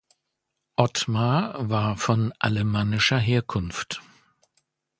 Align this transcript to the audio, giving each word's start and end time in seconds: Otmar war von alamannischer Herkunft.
Otmar 0.77 1.69
war 1.69 1.95
von 1.95 2.33
alamannischer 2.39 3.19
Herkunft. 3.19 4.01